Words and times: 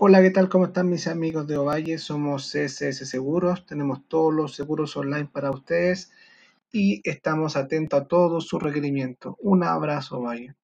Hola, 0.00 0.22
¿qué 0.22 0.30
tal? 0.30 0.48
¿Cómo 0.48 0.66
están 0.66 0.88
mis 0.88 1.08
amigos 1.08 1.48
de 1.48 1.56
Ovalle? 1.56 1.98
Somos 1.98 2.52
CSS 2.52 3.04
Seguros, 3.04 3.66
tenemos 3.66 4.06
todos 4.06 4.32
los 4.32 4.54
seguros 4.54 4.96
online 4.96 5.26
para 5.26 5.50
ustedes 5.50 6.12
y 6.70 7.00
estamos 7.02 7.56
atentos 7.56 8.00
a 8.00 8.06
todos 8.06 8.46
sus 8.46 8.62
requerimientos. 8.62 9.34
Un 9.40 9.64
abrazo, 9.64 10.18
Ovalle. 10.18 10.54